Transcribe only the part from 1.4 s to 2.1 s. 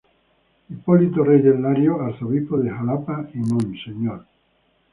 Larios,